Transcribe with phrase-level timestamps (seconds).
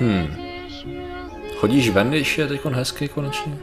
[0.00, 0.36] Hmm.
[1.56, 3.58] Chodíš ven, když je teď hezky konečně?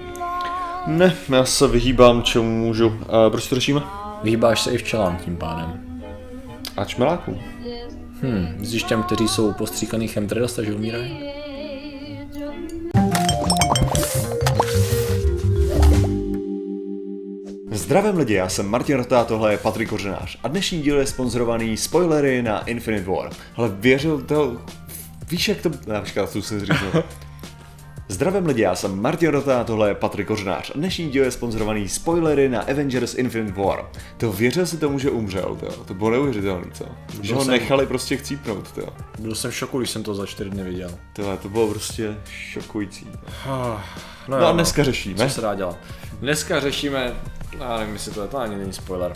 [0.87, 2.99] Ne, já se vyhýbám, čemu můžu.
[3.09, 3.81] A proč to řešíme?
[4.23, 5.99] Vyhýbáš se i včelám tím pádem.
[6.77, 7.39] A čmelákům.
[8.21, 11.19] Hmm, myslíš těm, kteří jsou postříkaný chemtrails, takže umírají?
[17.71, 21.77] Zdravím lidi, já jsem Martin Rota, tohle je Patrik Kořenář a dnešní díl je sponzorovaný
[21.77, 23.29] spoilery na Infinite War.
[23.55, 24.57] Ale věřil to...
[25.29, 25.71] Víš jak to...
[25.87, 27.03] Já počkat, tu jsem říkal.
[28.07, 31.89] Zdravím lidi, já jsem Martin Rota, tohle je Patrik Kořenář a dnešní díl je sponzorovaný
[31.89, 33.85] spoilery na Avengers Infinite War.
[34.17, 36.85] To věřil si tomu, že umřel, to, to bylo neuvěřitelné, co?
[37.21, 38.81] Že ho jsem- nechali prostě chcípnout, to.
[39.19, 40.91] Byl jsem v šoku, když jsem to za čtyři dny viděl.
[41.13, 43.07] To, to bylo prostě šokující.
[43.47, 43.81] No,
[44.27, 45.17] No a dneska řešíme.
[45.17, 45.77] Co se dá dělat?
[46.19, 47.13] Dneska řešíme,
[47.59, 49.13] já nevím, jestli to je, to ani není spoiler.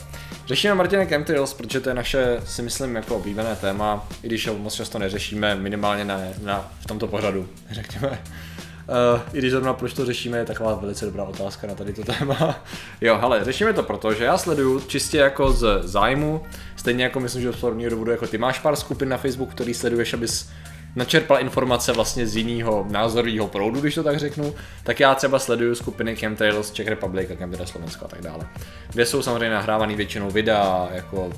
[0.49, 4.57] Řešíme Martina Chemtrails, protože to je naše, si myslím, jako oblíbené téma, i když ho
[4.57, 8.07] moc často neřešíme, minimálně na, na, v tomto pořadu, řekněme.
[8.09, 12.03] Uh, I když zrovna proč to řešíme, je taková velice dobrá otázka na tady to
[12.03, 12.63] téma.
[13.01, 16.43] jo, ale řešíme to proto, že já sleduju čistě jako z zájmu,
[16.75, 20.13] stejně jako myslím, že podobného důvodu jako ty máš pár skupin na Facebooku, který sleduješ,
[20.13, 20.49] abys
[20.95, 25.75] načerpal informace vlastně z jiného názorového proudu, když to tak řeknu, tak já třeba sleduju
[25.75, 28.47] skupiny Chemtrails Czech Republic Chemtrails Slovensko a tak dále.
[28.93, 31.29] Kde jsou samozřejmě nahrávaný většinou videa, jako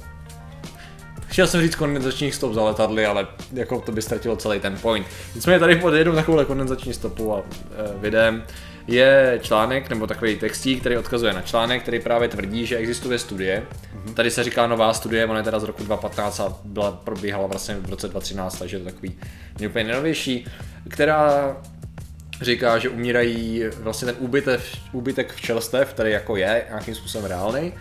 [1.32, 5.08] Chtěl jsem říct kondenzačních stop za letadly, ale jako to by ztratilo celý ten point.
[5.36, 7.44] Nicméně tady pod jednou takovou kondenzační stopu a e,
[7.98, 8.44] videem
[8.88, 13.64] je článek nebo takový textík, který odkazuje na článek, který právě tvrdí, že existuje studie.
[13.64, 14.14] Mm-hmm.
[14.14, 17.76] Tady se říká nová studie, ona je teda z roku 2015 a byla, probíhala vlastně
[17.76, 19.18] v roce 2013, takže je to takový
[19.68, 20.46] úplně nejnovější,
[20.90, 21.58] která
[22.42, 27.74] říká, že umírají vlastně ten úbytek, úbytek včelstev, který jako je nějakým způsobem reálný,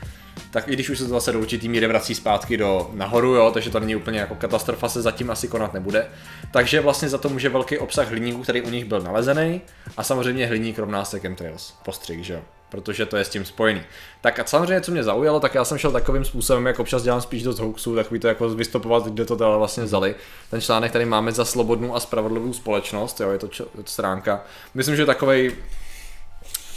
[0.51, 3.51] tak i když už se to zase do určitý míry vrací zpátky do nahoru, jo,
[3.55, 6.07] takže to není úplně jako katastrofa, se zatím asi konat nebude.
[6.53, 9.61] Takže vlastně za to může velký obsah hliníku, který u nich byl nalezený
[9.97, 13.83] a samozřejmě hliník rovná se chemtrails, postřik, že jo protože to je s tím spojený.
[14.21, 17.21] Tak a samozřejmě, co mě zaujalo, tak já jsem šel takovým způsobem, jak občas dělám
[17.21, 20.15] spíš dost hoaxů, takový to jako vystopovat, kde to teda vlastně vzali.
[20.51, 24.45] Ten článek tady máme za slobodnou a spravedlivou společnost, jo, je to, č- stránka.
[24.75, 25.53] Myslím, že takovej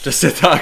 [0.04, 0.62] Přesně tak.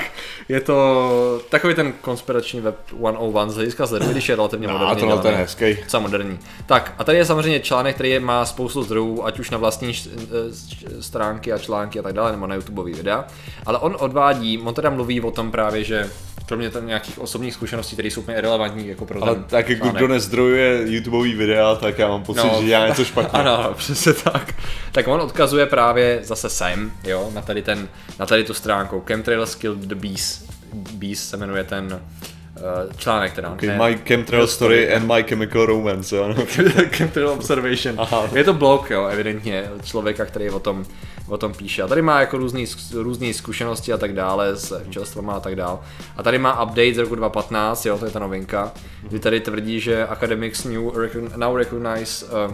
[0.50, 4.96] Je to takový ten konspirační web 101 z hlediska sleduji, když je relativně No, moderní.
[5.00, 5.38] tohle ten dělaný.
[5.38, 6.00] je hezký.
[6.00, 6.40] Moderní.
[6.66, 9.94] Tak a tady je samozřejmě článek, který je- má spoustu zdrojů, ať už na vlastní
[9.94, 13.26] eh, stránky a články a tak dále, nebo na YouTubeový videa.
[13.66, 16.10] Ale on odvádí, on teda mluví o tom právě, že
[16.48, 19.90] kromě tam nějakých osobních zkušeností, které jsou úplně relevantní jako pro Ale ten tak jako
[19.90, 22.58] kdo nezdrojuje YouTubeový videa, tak já mám pocit, No.
[22.60, 23.40] že dělá něco špatně.
[23.40, 24.54] Ano, přesně tak.
[24.92, 27.88] Tak on odkazuje právě zase sem, jo, na tady, ten,
[28.20, 29.04] na tady tu stránku.
[29.08, 30.46] Chemtrails Killed the Bees.
[30.74, 31.86] Bees se jmenuje ten
[32.56, 33.50] uh, článek teda.
[33.50, 36.28] Okay, my chemtrail story and my chemical romance, jo.
[36.28, 36.46] no.
[36.92, 37.96] Chemtrail Observation.
[37.98, 38.30] Aha.
[38.34, 40.86] Je to blog, jo, evidentně, člověka, který o tom,
[41.32, 41.84] o tom píše.
[41.84, 45.80] A tady má jako různý, různý zkušenosti a tak dále s včelstvama a tak dále.
[46.18, 48.72] A tady má update z roku 2015, jo, to je ta novinka,
[49.02, 52.54] kdy tady tvrdí, že academics new, recogn- now recognize uh,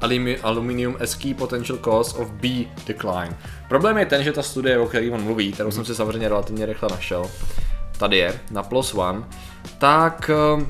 [0.00, 3.36] alumi- aluminium as key potential cause of bee decline.
[3.68, 6.66] Problém je ten, že ta studie, o které on mluví, kterou jsem si samozřejmě relativně
[6.66, 7.30] rychle našel,
[7.98, 9.24] tady je, na plus one,
[9.78, 10.66] tak eh,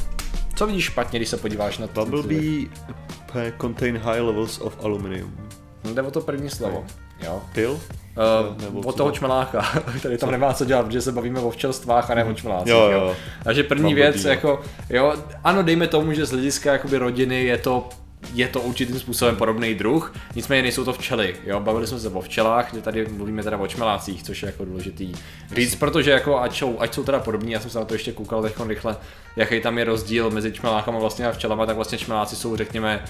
[0.54, 2.04] co vidíš špatně, když se podíváš na to?
[2.04, 5.48] Bumblebee uh, contain high levels of aluminium.
[5.94, 6.86] Jde o to první slovo.
[7.24, 7.42] Jo.
[7.52, 7.72] Pill?
[7.72, 9.16] Uh, Nebo od toho to?
[9.16, 12.72] čmeláka, který tam nemá co dělat, protože se bavíme o včelstvách a ne o čmelácích.
[12.72, 13.16] Jo, jo.
[13.44, 14.30] Takže první věc, jo.
[14.30, 15.14] jako, jo,
[15.44, 17.88] ano, dejme tomu, že z hlediska jakoby rodiny je to
[18.34, 22.20] je to určitým způsobem podobný druh, nicméně nejsou to včely, jo, bavili jsme se o
[22.20, 25.12] včelách, kde tady mluvíme teda o čmelácích, což je jako důležitý
[25.54, 28.12] říct, protože jako ať jsou, ať jsou teda podobní, já jsem se na to ještě
[28.12, 28.96] koukal teď rychle,
[29.36, 33.04] jaký tam je rozdíl mezi čmelákama vlastně a včelama, tak vlastně čmeláci jsou řekněme,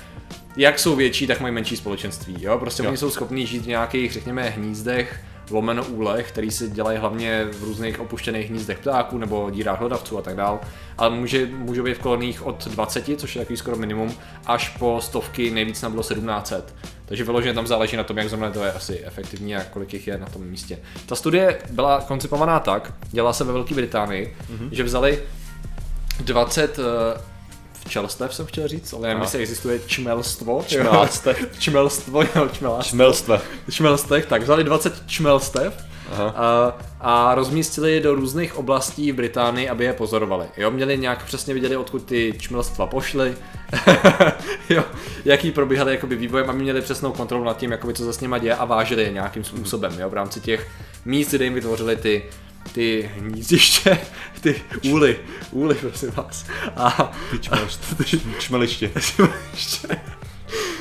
[0.59, 2.89] jak jsou větší, tak mají menší společenství, jo, prostě Jo.
[2.89, 5.21] oni jsou schopní žít v nějakých, řekněme, hnízdech,
[5.51, 10.23] lomeno úlech, který se dělají hlavně v různých opuštěných hnízdech ptáků nebo dírách hlodavců a
[10.23, 10.61] tak dál.
[10.99, 14.15] Ale může, můžou být v koloniích od 20, což je takový skoro minimum,
[14.47, 16.75] až po stovky, nejvíc nám bylo 1700.
[17.07, 20.07] Takže vyloženě tam záleží na tom, jak zrovna to je asi efektivní a kolik jich
[20.07, 20.79] je na tom místě.
[21.07, 24.69] Ta studie byla koncipovaná tak, dělala se ve Velké Británii, mm-hmm.
[24.73, 25.23] že vzali
[26.21, 26.79] 20
[27.89, 30.65] včelstev, jsem chtěl říct, ale nevím, jestli existuje čmelstvo.
[30.67, 31.59] Čmeláctev.
[31.59, 33.41] čmelstvo, jo, čmeláctvo Čmelstva.
[33.71, 35.75] čmelstev, tak vzali 20 čmelstev
[36.13, 36.35] Aha.
[36.37, 40.47] a, a rozmístili je do různých oblastí v Británii, aby je pozorovali.
[40.57, 43.37] Jo, měli nějak přesně viděli, odkud ty čmelstva pošly,
[44.71, 44.85] jo,
[45.25, 48.39] jaký probíhaly jakoby vývojem a měli přesnou kontrolu nad tím, jakoby, co se s nima
[48.39, 50.69] děje a vážili je nějakým způsobem, jo, v rámci těch
[51.05, 52.23] míst, kde jim vytvořili ty
[52.73, 53.99] ty hnízdiště,
[54.41, 55.17] ty úly,
[55.51, 56.47] úly, prosím vás.
[56.77, 58.91] A Ty čmelš- čmeliště.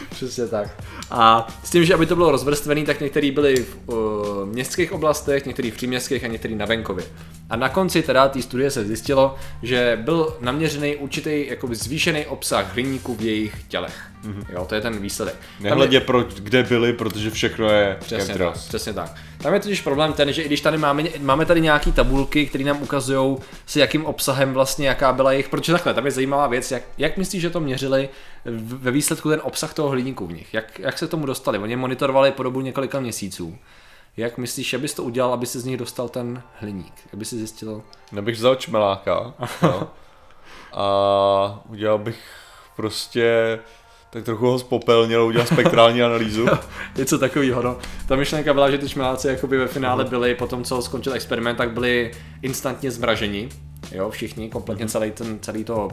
[0.10, 0.84] Přesně tak.
[1.12, 5.46] A s tím, že aby to bylo rozvrstvený, tak některý byli v uh, městských oblastech,
[5.46, 7.06] některý v příměstských a některý na venkově.
[7.50, 12.74] A na konci teda té studie se zjistilo, že byl naměřený určitý jakoby zvýšený obsah
[12.74, 14.02] hliníku v jejich tělech.
[14.24, 14.46] Mm-hmm.
[14.54, 15.36] Jo, to je ten výsledek.
[15.60, 19.16] Nehledě, pro, kde byli, protože všechno je Přesně tak, přesně tak.
[19.38, 22.64] Tam je totiž problém ten, že i když tady máme, máme tady nějaký tabulky, které
[22.64, 26.72] nám ukazují, s jakým obsahem vlastně, jaká byla jejich, protože takhle, tam je zajímavá věc,
[26.72, 28.10] jak, jak myslíš, že to měřili
[28.62, 30.54] ve výsledku ten obsah toho hliníku v nich?
[30.54, 31.58] Jak, jak se tomu dostali?
[31.58, 33.58] Oni monitorovali po dobu několika měsíců.
[34.18, 36.94] Jak myslíš, že bys to udělal, aby si z nich dostal ten hliník?
[37.14, 37.82] Aby si zjistil?
[38.12, 39.90] Nebych vzal čmeláka no.
[40.74, 42.20] a udělal bych
[42.76, 43.60] prostě
[44.10, 46.46] tak trochu ho spopelnil, udělal spektrální analýzu.
[46.98, 47.78] Něco takového, no.
[48.08, 51.58] Ta myšlenka byla, že ty čmeláci jakoby ve finále byli, po tom, co skončil experiment,
[51.58, 52.12] tak byli
[52.42, 53.50] instantně zmraženi.
[53.92, 55.90] Jo, všichni, kompletně celý, ten, celý to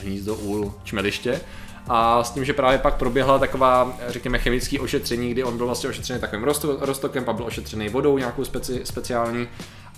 [0.00, 1.40] hnízdo, úl, čmeliště.
[1.88, 5.88] A s tím, že právě pak proběhla taková, řekněme, chemické ošetření, kdy on byl vlastně
[5.88, 6.44] ošetřený takovým
[6.80, 9.48] roztokem, pak byl ošetřený vodou nějakou speci, speciální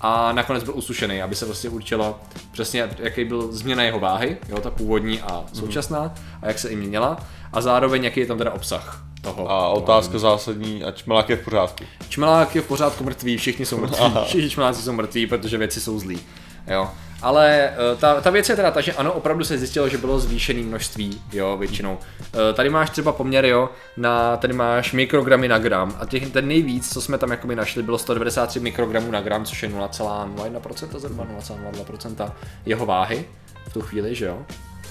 [0.00, 2.20] a nakonec byl usušený, aby se vlastně určilo
[2.52, 6.76] přesně, jaký byl změna jeho váhy, jo, ta původní a současná, a jak se i
[6.76, 7.16] měnila,
[7.52, 9.50] a zároveň jaký je tam teda obsah toho.
[9.50, 11.84] A otázka zásadní, a čmelák je v pořádku.
[12.08, 15.98] Čmelák je v pořádku mrtvý, všichni jsou mrtví, všichni čmeláci jsou mrtví, protože věci jsou
[15.98, 16.20] zlí.
[16.66, 16.90] Jo.
[17.25, 20.19] Ale eh, ta, ta věc je teda ta, že ano, opravdu se zjistilo, že bylo
[20.19, 21.99] zvýšené množství, jo, většinou.
[22.21, 26.49] Eh, Tady máš třeba poměr, jo, na, tady máš mikrogramy na gram a těch, ten
[26.49, 31.25] nejvíc, co jsme tam jakoby našli, bylo 193 mikrogramů na gram, což je 0,01% zhruba
[31.25, 32.32] 0,02%
[32.67, 33.25] jeho váhy
[33.69, 34.38] v tu chvíli, že jo.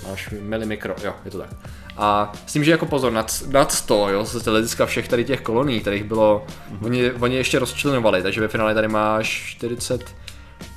[0.10, 1.50] Máš milimikro, jo, je to tak.
[1.98, 5.42] A s tím, že jako pozor, nad, nad 100, jo, z hlediska všech tady těch
[5.42, 6.86] kolonií, kterých bylo, mm-hmm.
[6.86, 9.58] oni, oni ještě rozčlenovali, takže ve finále tady máš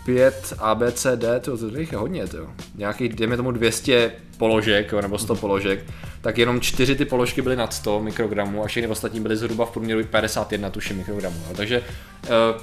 [0.07, 5.35] 45 ABCD, to, to je hodně, to nějakých, dejme tomu 200 položek, jo, nebo 100
[5.35, 5.85] položek,
[6.21, 9.71] tak jenom čtyři ty položky byly nad 100 mikrogramů a všechny ostatní byly zhruba v
[9.71, 11.55] průměru 51 tuším mikrogramů, jo.
[11.57, 11.83] takže
[12.23, 12.61] uh,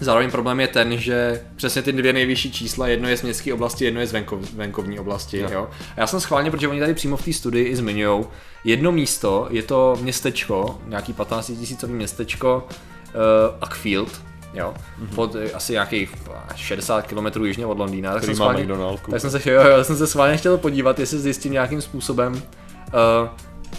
[0.00, 3.84] Zároveň problém je ten, že přesně ty dvě nejvyšší čísla, jedno je z městské oblasti,
[3.84, 5.38] jedno je z venkov, venkovní oblasti.
[5.38, 5.48] Jo.
[5.52, 5.68] Jo.
[5.96, 8.24] A já jsem schválně, protože oni tady přímo v té studii i zmiňují,
[8.64, 13.20] jedno místo, je to městečko, nějaký 15 tisícový městečko uh,
[13.60, 14.20] Ackfield,
[14.54, 15.14] jo, mm-hmm.
[15.14, 16.14] pod uh, asi nějakých
[16.56, 18.12] 60 km jižně od Londýna.
[18.14, 18.66] Tak jsem schválně,
[19.10, 23.28] tak jsem se, jo, jo, jsem se schválně chtěl podívat, jestli zjistím nějakým způsobem, uh,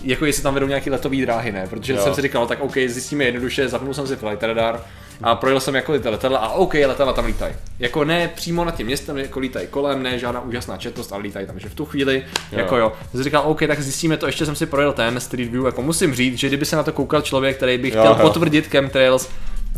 [0.03, 1.67] jako jestli tam vedou nějaký letový dráhy, ne?
[1.69, 1.99] Protože Jo.
[1.99, 2.03] jo.
[2.03, 4.81] jsem si říkal, tak OK, zjistíme jednoduše, zapnul jsem si flight radar
[5.23, 7.53] a projel jsem jako ty letadla a OK, letadla tam lítají.
[7.79, 11.47] Jako ne přímo nad tím městem, jako lítají kolem, ne žádná úžasná četnost, ale lítají
[11.47, 12.31] tam, že v tu chvíli, Jo.
[12.51, 12.59] jo.
[12.59, 12.93] jako jo.
[13.11, 15.81] Jsem si říkal, OK, tak zjistíme to, ještě jsem si projel ten Street View, jako
[15.81, 18.17] musím říct, že kdyby se na to koukal člověk, který by Jo, chtěl jo.
[18.21, 19.29] potvrdit chemtrails,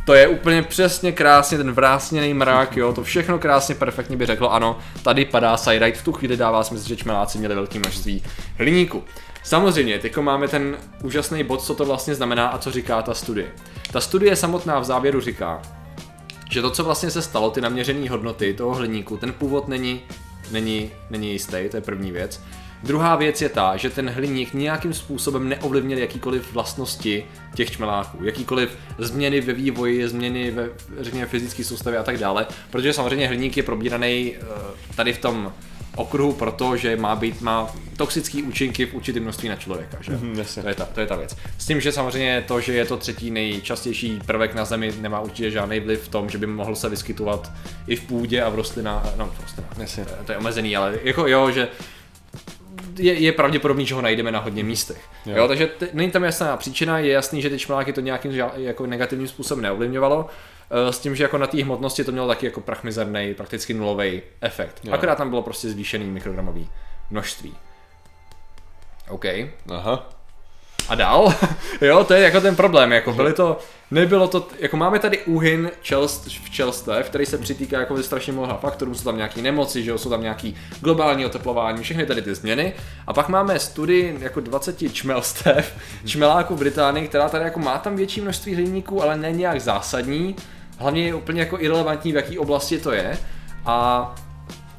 [0.08, 4.54] to je úplně přesně krásně ten vrásněný mrak, jo, to všechno krásně perfektně by řeklo,
[4.54, 8.24] ano, tady padá side v tu chvíli dává smysl, že čmeláci měli velké množství
[8.58, 9.04] hliníku.
[9.44, 13.48] Samozřejmě, teď máme ten úžasný bod, co to vlastně znamená a co říká ta studie.
[13.92, 15.62] Ta studie samotná v závěru říká,
[16.52, 20.02] že to, co vlastně se stalo, ty naměřené hodnoty toho hliníku, ten původ není,
[20.52, 22.42] není, není jistý, to je první věc.
[22.84, 27.26] Druhá věc je ta, že ten hliník nějakým způsobem neovlivnil jakýkoliv vlastnosti
[27.56, 30.70] těch čmeláků, jakýkoliv změny ve vývoji, změny ve,
[31.00, 34.46] řekněme, fyzické soustavě a tak dále, protože samozřejmě hliník je probíraný eh,
[34.96, 35.54] tady v tom
[35.98, 40.20] okruhu proto, že má být, má toxické účinky v určitém množství na člověka, že?
[40.34, 40.62] Jasně.
[40.62, 41.38] To je, ta, to je ta věc.
[41.58, 45.52] S tím, že samozřejmě to, že je to třetí nejčastější prvek na Zemi, nemá určitě
[45.52, 47.52] žádný vliv v tom, že by mohl se vyskytovat
[47.88, 50.06] i v půdě a v rostlinách, no v rostlinách, Jasně.
[50.26, 51.68] to je omezený, ale jako jo, že
[52.98, 55.02] je, je pravděpodobný, že ho najdeme na hodně místech.
[55.26, 55.36] Jo.
[55.38, 58.52] Jo, takže t- není tam jasná příčina, je jasný, že ty čmeláky to nějakým ža-
[58.56, 60.28] jako negativním způsobem neovlivňovalo,
[60.90, 64.22] eh, s tím, že jako na té hmotnosti to mělo taky jako prachmizerný, prakticky nulový
[64.42, 64.80] efekt.
[64.84, 64.94] Jo.
[64.94, 66.70] Akorát tam bylo prostě zvýšený mikrogramový
[67.12, 67.56] množství.
[69.10, 69.26] OK.
[69.70, 70.10] Aha.
[70.90, 71.34] A dál?
[71.82, 73.60] jo, to je jako ten problém, jako byly to,
[73.92, 78.58] nebylo to, jako máme tady úhyn čelst, v čelstev, který se přitýká jako strašně mnoha
[78.58, 82.36] faktorů, jsou tam nějaký nemoci, že jo, jsou tam nějaký globální oteplování, všechny tady ty
[82.36, 82.74] změny.
[83.08, 88.22] A pak máme studii jako 20 čmelstev, čmeláků Británii, která tady jako má tam větší
[88.22, 90.36] množství hliníků, ale ne nějak zásadní.
[90.78, 93.18] Hlavně je úplně jako irrelevantní, v jaké oblasti to je.
[93.66, 94.16] A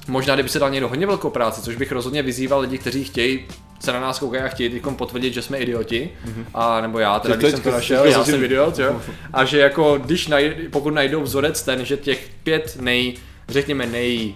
[0.09, 3.45] Možná, kdyby se dal někdo hodně velkou práci, což bych rozhodně vyzýval lidi, kteří chtějí
[3.81, 6.11] se na nás koukají a chtějí teď potvrdit, že jsme idioti,
[6.55, 9.01] a nebo já, teda když jsem to našel, já jsem idiot, jo,
[9.33, 13.15] a že jako když naj, pokud najdou vzorec ten, že těch pět nej,
[13.49, 14.35] řekněme nej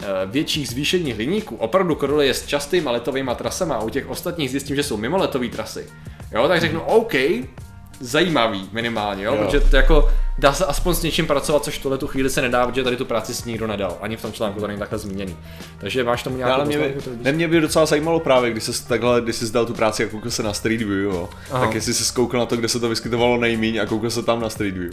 [0.00, 4.76] eh, větších zvýšení hliníků opravdu koreluje s častýma letovými trasama a u těch ostatních zjistím,
[4.76, 5.86] že jsou mimo letové trasy,
[6.32, 7.14] jo, tak řeknu OK,
[8.00, 9.44] zajímavý minimálně, jo, Jo.
[9.44, 12.42] protože to jako dá se aspoň s něčím pracovat, což v tuhle tu chvíli se
[12.42, 14.98] nedá, protože tady tu práci si nikdo nedal, ani v tom článku to není takhle
[14.98, 15.36] zmíněný.
[15.78, 18.88] Takže máš tomu nějakou Ale mě by, ne, mě by docela zajímalo právě, když jsi
[18.88, 21.66] takhle, když jsi zdal tu práci a koukal se na Street View, jo, Aha.
[21.66, 24.40] tak jestli jsi zkoukal na to, kde se to vyskytovalo nejmíň a koukal se tam
[24.40, 24.92] na Street View.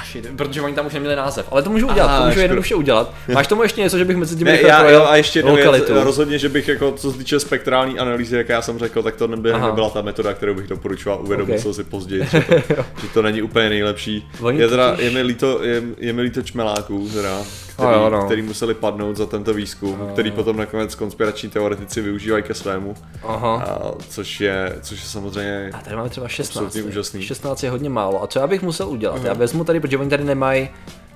[0.00, 1.46] Ah, shit, protože oni tam už neměli název.
[1.50, 3.14] Ale to můžu udělat, Aha, to můžu jednoduše udělat.
[3.34, 5.54] Máš tomu ještě něco, že bych mezi tím Ne, já, projel jo, a ještě jednou
[5.54, 5.94] věc, lokalitu?
[6.04, 9.26] rozhodně, že bych jako, co se týče spektrální analýzy, jak já jsem řekl, tak to
[9.26, 9.66] neby, Aha.
[9.66, 11.60] nebyla ta metoda, kterou bych doporučoval, uvědomil Ok.
[11.62, 12.54] jsem si později, že to,
[13.02, 14.28] že to není úplně nejlepší.
[14.42, 17.38] Oni Je, teda, je, mi líto, je, je mi líto čmeláků, teda,
[17.74, 18.24] který, jo, no.
[18.26, 20.34] který museli padnout za tento výzkum, A který jo.
[20.34, 23.54] potom nakonec konspirační teoretici využívají ke svému, Aha.
[23.62, 26.56] a, což, je, což je samozřejmě A tady máme třeba 16.
[26.66, 27.22] Absolutně úžasný.
[27.22, 28.22] 16 je hodně málo.
[28.22, 29.24] A co já bych musel udělat?
[29.24, 30.68] Já vezmu tady, protože oni tady nemají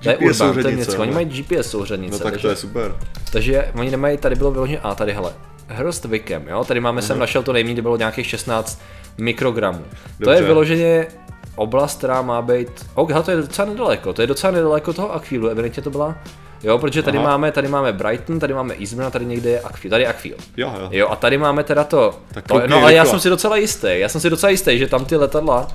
[0.03, 1.01] to je GPS Urban, to je no.
[1.01, 2.11] Oni mají GPS souřadnice.
[2.11, 2.95] No tak takže, to je super.
[3.31, 5.33] takže oni nemají, tady bylo vyloženě, a tady hele,
[5.67, 8.81] Hrst Wickham, jo, tady máme, jsem našel to nejméně, kde bylo nějakých 16
[9.17, 9.79] mikrogramů.
[9.79, 10.39] To Dobře.
[10.39, 11.07] je vyloženě
[11.55, 15.13] oblast, která má být, ok, hele, to je docela nedaleko, to je docela nedaleko toho
[15.13, 16.15] Aquílu, evidentně to byla,
[16.63, 17.27] jo, protože tady Aha.
[17.27, 18.75] máme, tady máme Brighton, tady máme
[19.05, 20.35] a tady někde je Aquil, tady je Aquil.
[20.57, 20.89] Jo, jo.
[20.91, 22.19] Jo, a tady máme teda to.
[22.33, 24.87] Tak to no ale já jsem si docela jistý, já jsem si docela jistý, že
[24.87, 25.67] tam ty letadla,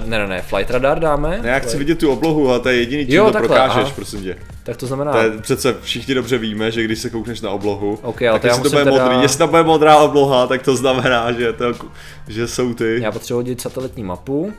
[0.00, 1.38] uh, ne, ne, ne, flight radar dáme.
[1.42, 3.82] Ne, já chci vidět tu oblohu a to je jediný, čím Jo, to takhle, prokážeš,
[3.84, 3.92] aha.
[3.94, 4.36] prosím tě.
[4.62, 7.98] Tak to znamená, To je přece všichni dobře víme, že když se koukneš na oblohu,
[8.02, 10.76] Ok, ale tak jestli to bude teda- modrý, jestli tam bude modrá obloha, tak to
[10.76, 11.64] znamená, že, to,
[12.28, 14.52] že jsou ty, já potřebuji hodit satelitní mapu.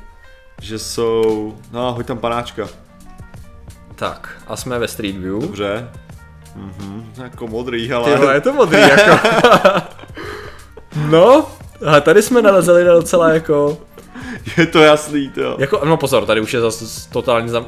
[0.62, 2.67] že jsou, no hoď tam panáčka,
[3.96, 5.41] Tak, a jsme ve Street View.
[5.41, 5.89] dobře.
[6.55, 9.20] Mhm, jako modrý, ale vole, je to modrý jako.
[11.10, 11.46] no,
[11.88, 13.77] a tady jsme nalezeli na docela jako,
[14.58, 15.56] je to jasný, to.
[15.60, 17.66] jako, no pozor, tady už je zase totálně za,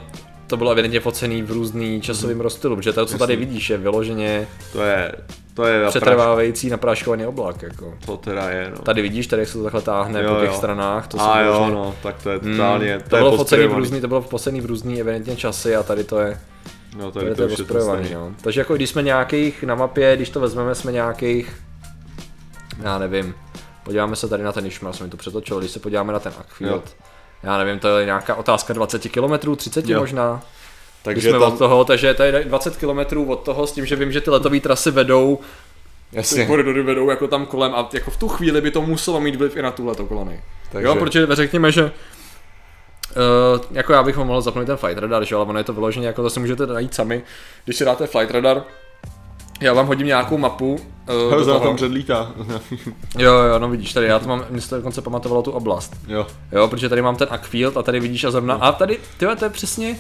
[0.48, 4.48] to bylo evidentně focený v různý časovým rozstylu, protože to, co tady vidíš, je vyloženě
[4.74, 5.12] To je,
[5.54, 7.94] to je napráš, přetrvávající napráškovaný oblak, jako.
[8.06, 8.78] to teda je, no.
[8.84, 10.56] Tady vidíš, tady jak se to takhle táhne Jo, po těch jo.
[10.58, 13.38] stranách, to A jo, vyloženě- no, tak to je totálně, Mm, to, to, je bylo
[13.38, 16.40] focený v různý, to bylo focený v různý evidentně časy a tady to je,
[16.98, 18.14] No, tady tady to je je to stejný.
[18.14, 18.32] no.
[18.42, 21.56] Takže jako když jsme nějakých na mapě, když to vezmeme, jsme nějakých,
[22.84, 23.34] já nevím,
[23.88, 26.34] podíváme se tady na ten Ishmael, jsem mi to přetočil, když se podíváme na ten
[26.40, 26.96] Ackfield,
[27.44, 30.00] já nevím, to je nějaká otázka 20 km, 30 Jo.
[30.00, 30.42] možná,
[31.04, 33.96] Takže jsme tam, od toho, takže to je 20 km od toho s tím, že
[33.96, 35.40] vím, že ty letové trasy vedou,
[36.12, 39.20] ty jasně, koridory vedou jako tam kolem a jako v tu chvíli by to muselo
[39.20, 40.42] mít vliv i na tuhle kolonii.
[40.72, 41.92] takže, Jo, protože řekněme, že
[43.08, 45.74] Uh, jako já bych vám mohl zapnout ten flight radar, že ale ono je to
[45.74, 47.24] vyloženě, jako to si můžete najít sami,
[47.66, 48.64] když si dáte flight radar,
[49.62, 50.74] já vám hodím nějakou mapu.
[50.74, 52.32] Uh, Hele, do tam předlítá.
[53.18, 55.96] Jo, jo, no vidíš, tady já to mám, mě se to dokonce pamatovalo tu oblast.
[56.08, 56.28] jo.
[56.52, 59.46] Jo, protože tady mám ten Ackfield a tady vidíš a zrovna, a tady, tyhle, to
[59.46, 59.98] je přesně,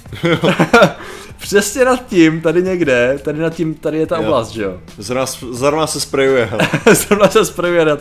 [1.37, 4.23] přesně nad tím, tady někde, tady nad tím, tady je ta Jo.
[4.23, 4.77] oblast, že jo.
[4.97, 6.49] Zrovna, zrovna se sprejuje.
[6.93, 7.99] Zrovna se správě nad,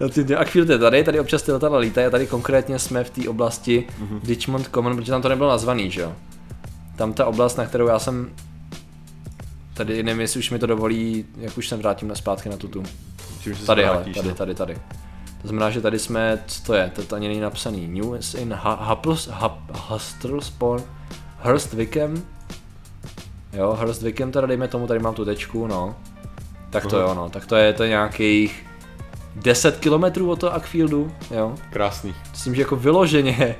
[0.00, 0.26] nad tím,
[0.70, 4.08] je tady, tady občas ty letadla lítají a tady konkrétně jsme v té oblasti Mhm.
[4.18, 4.28] mm-hmm.
[4.28, 6.12] Richmond Common, protože tam to nebylo nazvaný, že jo.
[6.96, 8.30] Tam ta oblast, na kterou já jsem
[9.80, 12.82] Tady nevím, jestli už mi to dovolí, jak už jsem vrátím na zpátky na tutu.
[13.42, 14.34] Tím, že se Tady, vrátíš, tady, no.
[14.34, 14.74] tady, tady.
[15.42, 17.88] To znamená, že tady jsme, co to je, to, ani není napsaný.
[17.88, 18.58] News in
[19.88, 20.82] Hustlespawn,
[21.38, 22.22] Hurst Wickham.
[23.52, 25.96] Jo, Hurst Wickham, teda dejme tomu, tady mám tu tečku, no.
[26.70, 27.08] Tak to Aha.
[27.08, 28.66] jo, no, tak to je, to je nějakých
[29.36, 31.54] 10 kilometrů od toho Ackfieldu, jo.
[31.70, 32.14] Krásný.
[32.30, 33.56] Myslím, že jako vyloženě,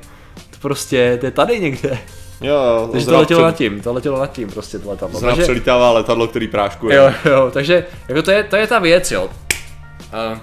[0.50, 1.98] to prostě, to je tady někde.
[2.40, 2.88] Jo, jo.
[2.92, 5.18] Takže to letělo nad tím, to letělo nad tím prostě to letadlo.
[5.20, 6.96] Zrovna Takže- přelítává letadlo, který práškuje.
[6.96, 9.24] Jo, jo, takže jako to je, to je ta věc, jo.
[9.24, 10.38] Uh,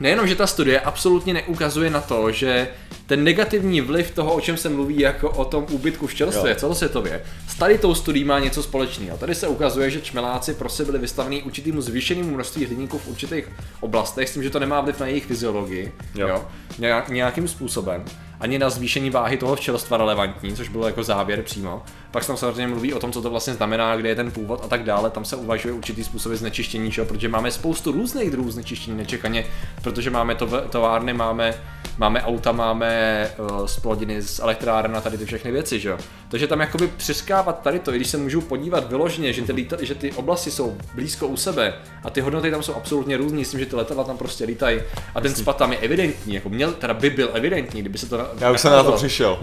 [0.00, 2.68] nejenom, že ta studie absolutně neukazuje na to, že
[3.06, 6.54] ten negativní vliv toho, o čem se mluví jako o tom úbytku včelství Jo.
[6.56, 9.18] celosvětově, s tady tou studií má něco společného.
[9.18, 13.48] Tady se ukazuje, že čmeláci prostě byli vystavení určitýmu zvýšenému množství hliníků v určitých
[13.80, 16.28] oblastech, s tím, že to nemá vliv na jejich fyziologii, Jo.
[16.28, 16.28] jo.
[16.28, 16.44] jo
[16.78, 18.04] nějak, nějakým způsobem,
[18.40, 21.82] ani na zvýšení váhy toho včelstva relevantní, což bylo jako závěr přímo.
[22.10, 24.60] Pak se tam samozřejmě mluví o tom, co to vlastně znamená, kde je ten původ
[24.64, 25.10] a tak dále.
[25.10, 29.46] Tam se uvažuje určitý způsoby znečištění, jo, protože máme spoustu různých druhů znečištění nečekaně,
[29.82, 31.54] protože máme to továrny, máme,
[31.98, 35.98] máme auta, máme uh, splodiny z elektráren a tady ty všechny věci, že jo.
[36.28, 39.76] Takže tam jakoby přiskávat tady to, i když se můžu podívat vyloženě, že ty, líta,
[39.80, 43.50] že ty oblasti jsou blízko u sebe a ty hodnoty tam jsou absolutně různý, s
[43.50, 44.80] tím, že ty letadla tam prostě lítají
[45.14, 48.27] a ten spad tam je evidentní, jako měl, teda by byl evidentní, kdyby se to
[48.38, 49.38] Já už jsem na to přišel.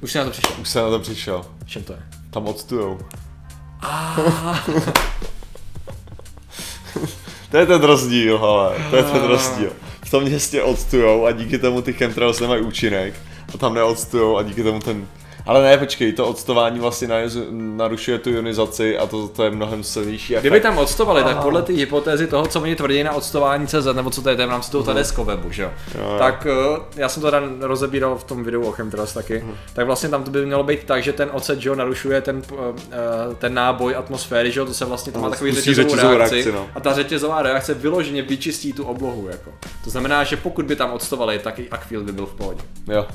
[0.00, 0.56] Už jsem na to přišel.
[0.60, 1.46] Už jsem na to přišel.
[1.66, 1.98] Čem to je?
[2.30, 2.98] Tam odstujou.
[7.50, 8.76] to je ten rozdíl, hele.
[8.90, 9.72] To je ten rozdíl.
[10.04, 13.14] V tom městě odstujou a díky tomu ty chemtrails nemají účinek.
[13.54, 15.08] A tam neodstujou a díky tomu ten...
[15.46, 17.08] Ale ne, počkej, to octování vlastně
[17.50, 20.42] narušuje tu ionizaci a to, to je mnohem silnější efekt.
[20.42, 24.10] Kdyby tam octovali, tak podle té hypotézy toho, co oni tvrdí na octování CZ, nebo
[24.10, 24.84] co to je, to je v rámci toho.
[24.84, 25.70] Tedesco webu, že jo?
[26.18, 29.54] Tak eh, já jsem to teda rozebíral v tom videu o chemtrails taky, uh-huh.
[29.74, 32.42] tak vlastně tam to by mělo být tak, že ten ocet, že jo, narušuje ten,
[32.52, 32.58] uh,
[33.38, 36.66] ten náboj atmosféry, že jo, to se vlastně, to má takový řetězovou reakci, reakci no.
[36.74, 39.50] a ta řetězová reakce vyloženě vyčistí tu oblohu, jako.
[39.84, 42.60] To znamená, že pokud by tam octovali, tak i Aquil by byl v pohodě.
[42.88, 43.06] Jo.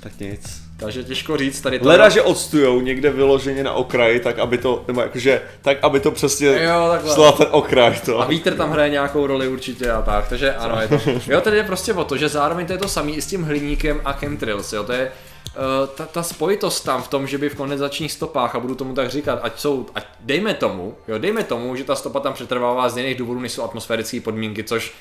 [0.00, 0.69] Tak nic.
[0.80, 1.88] Takže těžko říct tady to.
[1.88, 6.10] Leda, že odstujou někde vyloženě na okraji, tak aby to, nebo jakože, tak aby to
[6.10, 8.20] přesně jo, ten okraj to.
[8.20, 10.96] A vítr tam hraje nějakou roli určitě a tak, takže ano, je to.
[11.26, 13.42] Jo, tady je prostě o to, že zároveň to je to samý i s tím
[13.42, 15.12] hliníkem a chemtrails, jo, to je
[15.50, 18.94] Uh, ta, ta spojitost tam v tom, že by v kondenzačních stopách, a budu tomu
[18.94, 22.88] tak říkat, ať jsou, ať dejme tomu, jo, dejme tomu, že ta stopa tam přetrvává
[22.88, 24.92] z jiných důvodů, než jsou atmosférické podmínky, což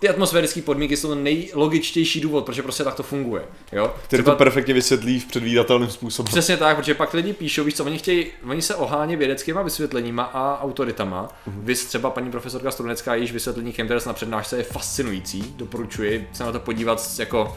[0.00, 3.42] ty atmosférické podmínky jsou ten nejlogičtější důvod, protože prostě tak to funguje.
[3.72, 3.94] Jo?
[4.04, 4.34] Který Třeba...
[4.34, 6.32] to perfektně vysvětlí v předvídatelným způsobem.
[6.32, 10.22] Přesně tak, protože pak lidi píšou, víš co, oni chtějí, oni se ohání vědeckýma vysvětleníma
[10.22, 11.28] a autoritama.
[11.28, 11.52] Uh-huh.
[11.56, 16.52] Vys třeba paní profesorka Strunecká, jejíž vysvětlení chemtrails na přednášce je fascinující, doporučuji se na
[16.52, 17.56] to podívat jako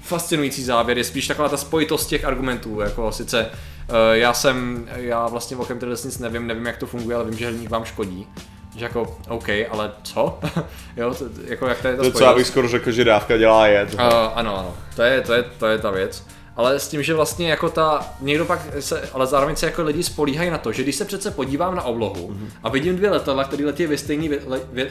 [0.00, 5.26] fascinující závěr, je spíš taková ta spojitost těch argumentů, jako sice uh, já jsem, já
[5.28, 8.26] vlastně o chemtrails nic nevím, nevím jak to funguje, ale vím, že hliník vám škodí
[8.76, 10.38] že jako, OK, ale co?
[10.96, 13.36] jo, to, jako jak to je to To, co já bych skoro řekl, že dávka
[13.36, 13.84] dělá je.
[13.84, 14.00] Uh,
[14.34, 16.26] ano, ano, to je, to, je, to je ta věc.
[16.56, 20.02] Ale s tím, že vlastně jako ta, někdo pak se, ale zároveň se jako lidi
[20.02, 22.48] spolíhají na to, že když se přece podívám na oblohu mm-hmm.
[22.62, 24.36] a vidím dvě letadla, které letí ve stejné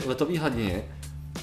[0.06, 0.84] letové hladině,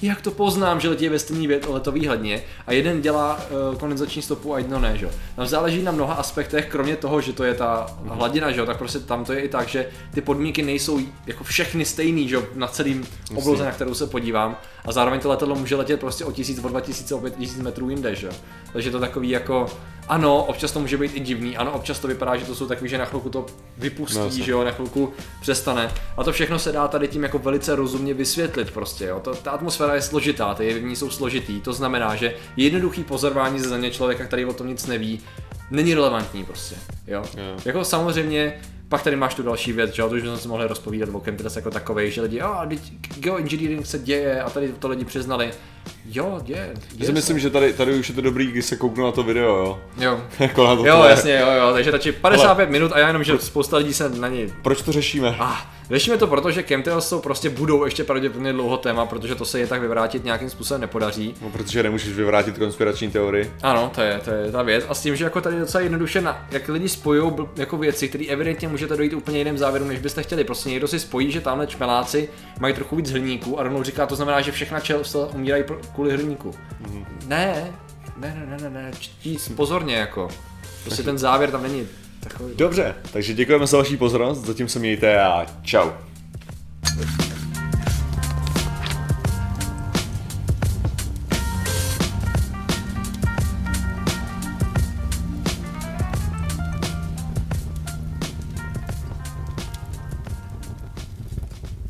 [0.01, 4.53] jak to poznám, že letí ve stejný letový hladně a jeden dělá uh, kondenzační stopu
[4.53, 5.09] a jedno ne, že?
[5.35, 8.99] Tam záleží na mnoha aspektech, kromě toho, že to je ta hladina, že tak prostě
[8.99, 13.07] tam to je i tak, že ty podmínky nejsou jako všechny stejný, že na celým
[13.35, 14.57] obloze, na kterou se podívám.
[14.85, 18.15] A zároveň to letadlo může letět prostě o 1000, o 2000, o 5000 metrů jinde,
[18.15, 18.29] že?
[18.73, 19.65] Takže to takový jako
[20.11, 22.89] ano, občas to může být i divný, ano, občas to vypadá, že to jsou takový,
[22.89, 23.45] že na chvilku to
[23.77, 25.91] vypustí, no, že jo, na chvilku přestane.
[26.17, 29.19] A to všechno se dá tady tím jako velice rozumně vysvětlit prostě, jo.
[29.19, 33.69] To, ta atmosféra je složitá, ty jevní jsou složitý, to znamená, že jednoduchý pozorování ze
[33.69, 35.19] země člověka, který o tom nic neví,
[35.69, 36.75] není relevantní prostě,
[37.07, 37.23] jo.
[37.37, 37.65] Yeah.
[37.65, 41.09] Jako samozřejmě pak tady máš tu další věc, že to už jsme si mohli rozpovídat
[41.13, 42.69] o chemtrails jako takovej, že lidi, a oh,
[43.17, 45.51] geoengineering se děje a tady to lidi přiznali.
[46.13, 46.73] Jo, děje.
[46.97, 49.23] Já si myslím, že tady, tady už je to dobrý, když se kouknu na to
[49.23, 49.81] video, jo.
[49.97, 50.21] Jo.
[50.39, 52.71] jako na to jo, jasně, jo, jo, takže radši 55 Ale...
[52.71, 54.53] minut a já jenom, že spousta lidí se na ní...
[54.61, 55.35] Proč to řešíme?
[55.39, 59.45] Ah, Řešíme to proto, že chemtrails jsou prostě budou ještě pravděpodobně dlouho téma, protože to
[59.45, 61.33] se je tak vyvrátit nějakým způsobem nepodaří.
[61.41, 63.51] No, protože nemůžeš vyvrátit konspirační teorii.
[63.61, 64.85] Ano, to je, to je ta věc.
[64.89, 68.25] A s tím, že jako tady docela jednoduše, na, jak lidi spojují jako věci, které
[68.25, 70.43] evidentně můžete dojít úplně jiným závěrům, než byste chtěli.
[70.43, 74.15] Prostě někdo si spojí, že tamhle čmeláci mají trochu víc hrníků a rovnou říká, to
[74.15, 76.51] znamená, že všechna čelstva umírají kvůli hrníku.
[76.83, 77.05] Mm-hmm.
[77.27, 77.71] Ne,
[78.17, 80.27] ne, ne, ne, ne, ne, čtíc pozorně jako.
[80.83, 81.87] Prostě ten závěr tam není
[82.19, 82.53] takový.
[82.55, 85.89] Dobře, takže děkujeme za vaši pozornost, zatím se mějte a čau.